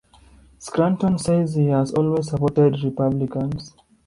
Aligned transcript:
Scranton 0.57 1.19
says 1.19 1.53
he 1.53 1.67
has 1.67 1.93
always 1.93 2.27
supported 2.29 2.83
Republicans. 2.83 3.75